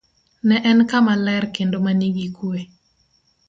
Ne 0.47 0.57
en 0.69 0.79
kama 0.89 1.13
ler 1.25 1.43
kendo 1.55 1.77
ma 1.83 1.91
nigi 1.99 2.25
kuwe. 2.37 2.59